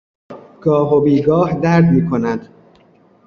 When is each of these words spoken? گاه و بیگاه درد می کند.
گاه 0.61 0.93
و 0.93 1.01
بیگاه 1.01 1.53
درد 1.59 1.85
می 1.85 2.09
کند. 2.09 2.47